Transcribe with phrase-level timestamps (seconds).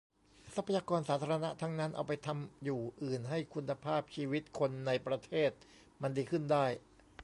[0.55, 5.51] ทรัพยากรสาธารณะทั้งนั้น เอาไปทำอยู่อื่นให้คุณภาพชีวิตคนในประเทศ
[6.01, 6.65] มันดีขึ้นได้